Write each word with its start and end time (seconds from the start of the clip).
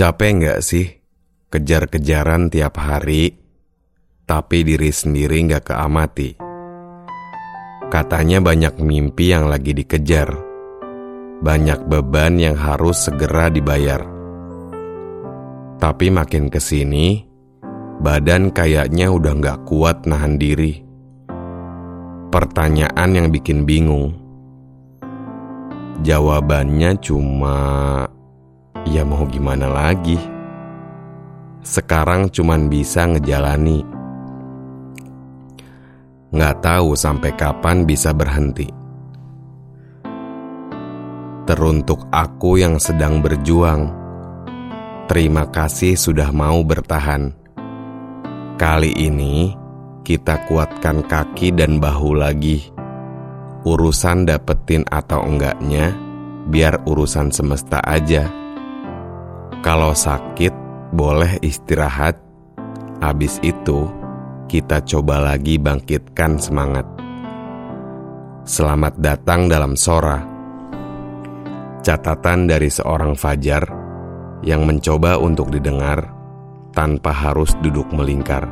Capek 0.00 0.32
nggak 0.40 0.60
sih 0.64 0.88
kejar-kejaran 1.52 2.48
tiap 2.48 2.80
hari, 2.80 3.36
tapi 4.24 4.64
diri 4.64 4.88
sendiri 4.88 5.44
nggak 5.44 5.68
keamati? 5.68 6.40
Katanya 7.92 8.40
banyak 8.40 8.80
mimpi 8.80 9.28
yang 9.28 9.52
lagi 9.52 9.76
dikejar, 9.76 10.32
banyak 11.44 11.84
beban 11.84 12.40
yang 12.40 12.56
harus 12.56 13.12
segera 13.12 13.52
dibayar. 13.52 14.00
Tapi 15.76 16.08
makin 16.08 16.48
ke 16.48 16.64
sini, 16.64 17.20
badan 18.00 18.56
kayaknya 18.56 19.12
udah 19.12 19.36
nggak 19.36 19.68
kuat 19.68 20.08
nahan 20.08 20.40
diri. 20.40 20.80
Pertanyaan 22.32 23.20
yang 23.20 23.28
bikin 23.28 23.68
bingung. 23.68 24.16
Jawabannya 26.00 26.96
cuma 27.04 27.68
Ya 28.88 29.04
mau 29.04 29.28
gimana 29.28 29.68
lagi? 29.68 30.16
Sekarang 31.60 32.32
cuman 32.32 32.72
bisa 32.72 33.04
ngejalani. 33.04 33.84
Nggak 36.32 36.56
tahu 36.64 36.96
sampai 36.96 37.36
kapan 37.36 37.84
bisa 37.84 38.16
berhenti. 38.16 38.70
Teruntuk 41.44 42.06
aku 42.14 42.62
yang 42.62 42.78
sedang 42.78 43.18
berjuang, 43.18 43.90
terima 45.10 45.44
kasih 45.50 45.98
sudah 45.98 46.30
mau 46.30 46.62
bertahan. 46.62 47.34
Kali 48.54 48.94
ini 48.94 49.50
kita 50.06 50.46
kuatkan 50.46 51.04
kaki 51.04 51.50
dan 51.52 51.82
bahu 51.82 52.14
lagi. 52.14 52.70
Urusan 53.66 54.24
dapetin 54.24 54.86
atau 54.88 55.26
enggaknya, 55.26 55.92
biar 56.48 56.86
urusan 56.88 57.34
semesta 57.34 57.82
aja. 57.84 58.39
Kalau 59.60 59.92
sakit, 59.92 60.56
boleh 60.96 61.36
istirahat. 61.44 62.16
Habis 63.04 63.36
itu, 63.44 63.92
kita 64.48 64.80
coba 64.88 65.20
lagi 65.20 65.60
bangkitkan 65.60 66.40
semangat. 66.40 66.88
Selamat 68.48 68.96
datang 68.96 69.52
dalam 69.52 69.76
Sora. 69.76 70.16
Catatan 71.84 72.48
dari 72.48 72.72
seorang 72.72 73.12
fajar 73.12 73.60
yang 74.40 74.64
mencoba 74.64 75.20
untuk 75.20 75.52
didengar 75.52 76.08
tanpa 76.72 77.12
harus 77.12 77.52
duduk 77.60 77.84
melingkar. 77.92 78.48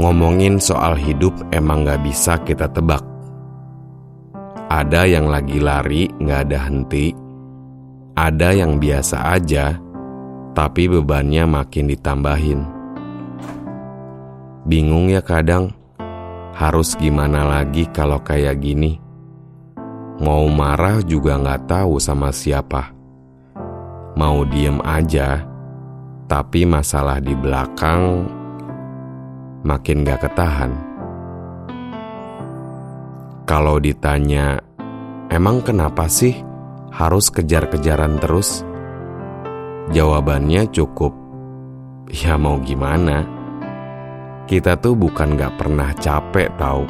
Ngomongin 0.00 0.56
soal 0.56 0.96
hidup 0.96 1.36
emang 1.52 1.84
gak 1.84 2.00
bisa 2.00 2.40
kita 2.48 2.64
tebak. 2.72 3.04
Ada 4.72 5.04
yang 5.04 5.28
lagi 5.28 5.60
lari 5.60 6.08
gak 6.16 6.48
ada 6.48 6.64
henti, 6.64 7.27
ada 8.18 8.50
yang 8.50 8.82
biasa 8.82 9.38
aja, 9.38 9.78
tapi 10.50 10.90
bebannya 10.90 11.46
makin 11.46 11.86
ditambahin. 11.86 12.66
Bingung 14.66 15.06
ya 15.06 15.22
kadang, 15.22 15.70
harus 16.50 16.98
gimana 16.98 17.46
lagi 17.46 17.86
kalau 17.94 18.18
kayak 18.18 18.58
gini. 18.58 18.98
Mau 20.18 20.50
marah 20.50 20.98
juga 21.06 21.38
nggak 21.38 21.70
tahu 21.70 22.02
sama 22.02 22.34
siapa. 22.34 22.90
Mau 24.18 24.42
diem 24.42 24.82
aja, 24.82 25.46
tapi 26.26 26.66
masalah 26.66 27.22
di 27.22 27.38
belakang 27.38 28.26
makin 29.62 30.02
gak 30.02 30.26
ketahan. 30.26 30.74
Kalau 33.46 33.78
ditanya, 33.78 34.58
emang 35.30 35.62
kenapa 35.62 36.10
sih 36.10 36.47
harus 36.92 37.28
kejar-kejaran 37.28 38.20
terus? 38.20 38.64
Jawabannya 39.88 40.68
cukup, 40.68 41.16
ya 42.12 42.36
mau 42.36 42.60
gimana? 42.60 43.24
Kita 44.44 44.76
tuh 44.80 44.96
bukan 44.96 45.36
gak 45.36 45.56
pernah 45.60 45.92
capek 45.96 46.48
tau, 46.56 46.84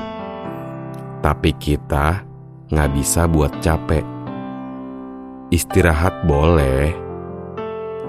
tapi 1.22 1.54
kita 1.54 2.22
gak 2.70 2.90
bisa 2.94 3.30
buat 3.30 3.54
capek. 3.62 4.02
Istirahat 5.48 6.26
boleh, 6.26 6.92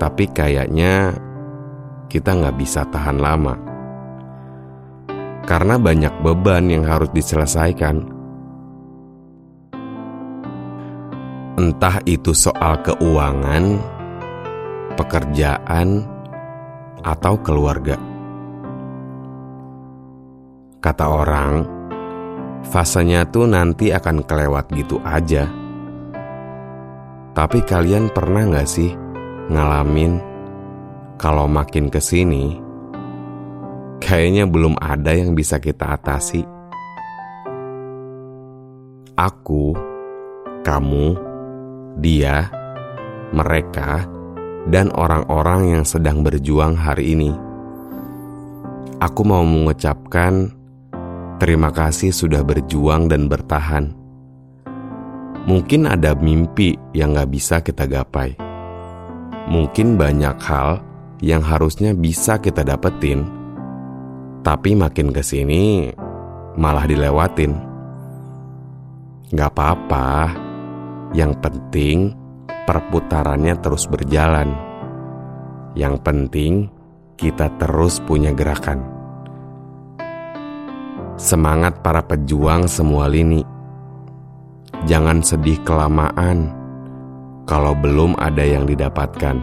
tapi 0.02 0.26
kayaknya 0.30 1.14
kita 2.10 2.34
gak 2.34 2.58
bisa 2.58 2.86
tahan 2.90 3.18
lama. 3.22 3.56
Karena 5.46 5.82
banyak 5.82 6.22
beban 6.22 6.70
yang 6.70 6.86
harus 6.86 7.10
diselesaikan 7.10 8.19
Entah 11.60 12.00
itu 12.08 12.32
soal 12.32 12.80
keuangan, 12.88 13.84
pekerjaan, 14.96 16.08
atau 17.04 17.36
keluarga. 17.44 18.00
Kata 20.80 21.06
orang, 21.12 21.68
fasenya 22.64 23.28
tuh 23.28 23.44
nanti 23.44 23.92
akan 23.92 24.24
kelewat 24.24 24.72
gitu 24.72 25.04
aja. 25.04 25.52
Tapi 27.36 27.60
kalian 27.68 28.08
pernah 28.08 28.48
gak 28.56 28.64
sih 28.64 28.96
ngalamin 29.52 30.16
kalau 31.20 31.44
makin 31.44 31.92
ke 31.92 32.00
sini, 32.00 32.56
kayaknya 34.00 34.48
belum 34.48 34.80
ada 34.80 35.12
yang 35.12 35.36
bisa 35.36 35.60
kita 35.60 35.92
atasi. 36.00 36.40
Aku, 39.20 39.76
kamu, 40.64 41.28
dia, 41.98 42.54
mereka, 43.34 44.06
dan 44.70 44.94
orang-orang 44.94 45.74
yang 45.74 45.84
sedang 45.88 46.22
berjuang 46.22 46.78
hari 46.78 47.18
ini. 47.18 47.32
Aku 49.00 49.24
mau 49.24 49.42
mengucapkan 49.48 50.52
terima 51.40 51.72
kasih 51.72 52.12
sudah 52.12 52.44
berjuang 52.44 53.08
dan 53.08 53.32
bertahan. 53.32 53.96
Mungkin 55.48 55.88
ada 55.88 56.14
mimpi 56.14 56.76
yang 56.92 57.16
gak 57.16 57.32
bisa 57.32 57.64
kita 57.64 57.88
gapai. 57.88 58.36
Mungkin 59.50 59.98
banyak 59.98 60.38
hal 60.46 60.84
yang 61.24 61.42
harusnya 61.42 61.96
bisa 61.96 62.38
kita 62.38 62.62
dapetin, 62.62 63.26
tapi 64.46 64.78
makin 64.78 65.10
ke 65.10 65.24
sini 65.24 65.90
malah 66.60 66.86
dilewatin. 66.86 67.56
Gak 69.34 69.50
apa-apa 69.56 70.49
yang 71.10 71.34
penting 71.42 72.14
perputarannya 72.70 73.58
terus 73.58 73.90
berjalan. 73.90 74.54
Yang 75.74 75.96
penting 76.06 76.54
kita 77.18 77.50
terus 77.58 77.98
punya 78.02 78.30
gerakan. 78.34 78.86
Semangat 81.20 81.82
para 81.84 82.06
pejuang 82.06 82.70
semua 82.70 83.10
lini. 83.10 83.44
Jangan 84.88 85.20
sedih 85.26 85.60
kelamaan 85.66 86.54
kalau 87.44 87.74
belum 87.76 88.16
ada 88.22 88.46
yang 88.46 88.70
didapatkan. 88.70 89.42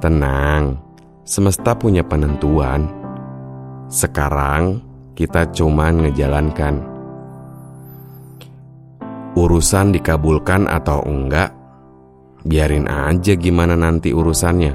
Tenang, 0.00 0.78
semesta 1.26 1.74
punya 1.76 2.06
penentuan. 2.06 2.88
Sekarang 3.90 4.80
kita 5.18 5.50
cuma 5.52 5.90
ngejalankan 5.92 6.95
urusan 9.36 9.92
dikabulkan 9.92 10.64
atau 10.64 11.04
enggak, 11.04 11.52
biarin 12.42 12.88
aja 12.88 13.36
gimana 13.36 13.76
nanti 13.76 14.10
urusannya. 14.16 14.72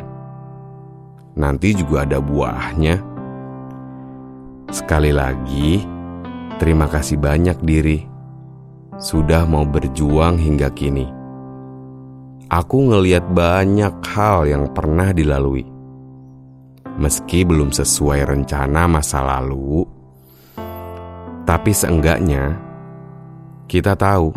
Nanti 1.35 1.73
juga 1.73 2.05
ada 2.05 2.21
buahnya. 2.21 3.01
Sekali 4.69 5.11
lagi, 5.11 5.81
terima 6.61 6.85
kasih 6.85 7.17
banyak 7.17 7.57
diri 7.65 7.99
sudah 9.01 9.49
mau 9.49 9.65
berjuang 9.65 10.37
hingga 10.37 10.69
kini. 10.77 11.09
Aku 12.51 12.85
ngeliat 12.85 13.25
banyak 13.33 13.97
hal 14.13 14.45
yang 14.45 14.69
pernah 14.69 15.09
dilalui. 15.09 15.65
Meski 17.01 17.47
belum 17.47 17.73
sesuai 17.73 18.27
rencana 18.27 18.85
masa 18.85 19.23
lalu, 19.23 19.87
tapi 21.47 21.71
seenggaknya 21.71 22.59
kita 23.71 23.95
tahu 23.95 24.35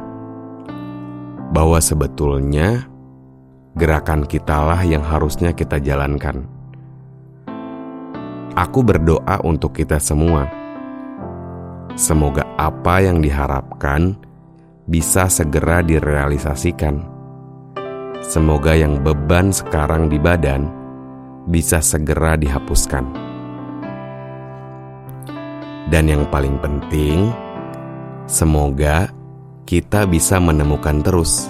bahwa 1.55 1.79
sebetulnya 1.79 2.83
gerakan 3.79 4.27
kitalah 4.27 4.83
yang 4.83 5.07
harusnya 5.07 5.55
kita 5.55 5.79
jalankan. 5.79 6.51
Aku 8.59 8.83
berdoa 8.83 9.39
untuk 9.47 9.79
kita 9.79 10.03
semua. 10.03 10.51
Semoga 11.95 12.43
apa 12.59 13.07
yang 13.07 13.23
diharapkan 13.23 14.19
bisa 14.91 15.31
segera 15.31 15.79
direalisasikan. 15.79 17.07
Semoga 18.27 18.75
yang 18.75 18.99
beban 18.99 19.55
sekarang 19.55 20.11
di 20.11 20.19
badan 20.19 20.67
bisa 21.47 21.79
segera 21.79 22.35
dihapuskan. 22.35 23.07
Dan 25.87 26.11
yang 26.11 26.27
paling 26.31 26.59
penting, 26.59 27.31
semoga 28.27 29.07
kita 29.65 30.05
bisa 30.05 30.37
menemukan 30.37 31.01
terus 31.01 31.49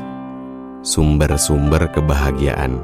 sumber-sumber 0.87 1.91
kebahagiaan. 1.91 2.79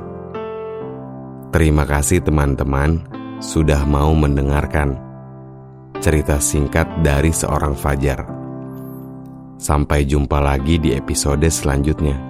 Terima 1.55 1.87
kasih, 1.87 2.19
teman-teman, 2.19 2.99
sudah 3.38 3.87
mau 3.87 4.11
mendengarkan 4.11 4.99
cerita 6.03 6.43
singkat 6.43 6.91
dari 7.06 7.31
seorang 7.31 7.79
Fajar. 7.79 8.27
Sampai 9.55 10.03
jumpa 10.03 10.43
lagi 10.43 10.82
di 10.82 10.99
episode 10.99 11.47
selanjutnya. 11.47 12.30